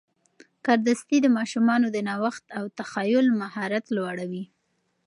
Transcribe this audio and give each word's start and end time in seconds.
کاردستي 0.65 1.17
د 1.21 1.27
ماشومانو 1.37 1.87
د 1.91 1.97
نوښت 2.09 2.45
او 2.57 2.63
تخیل 2.79 3.25
مهارت 3.41 3.85
لوړوي. 3.95 4.43